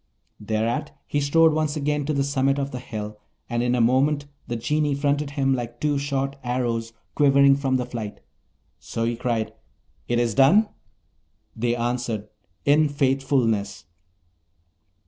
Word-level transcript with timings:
Thereat, 0.39 0.99
he 1.05 1.21
strode 1.21 1.53
once 1.53 1.75
again 1.75 2.07
to 2.07 2.13
the 2.13 2.23
summit 2.23 2.57
of 2.57 2.71
the 2.71 2.79
hill, 2.79 3.19
and 3.47 3.61
in 3.61 3.75
a 3.75 3.79
moment 3.81 4.25
the 4.47 4.55
Genii 4.55 4.95
fronted 4.95 5.29
him 5.37 5.53
like 5.53 5.79
two 5.79 5.99
shot 5.99 6.39
arrows 6.43 6.93
quivering 7.13 7.55
from 7.55 7.75
the 7.77 7.85
flight. 7.85 8.19
So 8.79 9.03
he 9.03 9.15
cried, 9.15 9.53
'It 10.07 10.17
is 10.17 10.33
done?' 10.33 10.69
They 11.55 11.75
answered, 11.75 12.29
'In 12.65 12.89
faithfulness.' 12.89 13.85